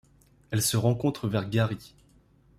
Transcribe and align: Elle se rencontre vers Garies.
Elle 0.49 0.63
se 0.63 0.77
rencontre 0.77 1.27
vers 1.27 1.47
Garies. 1.47 1.93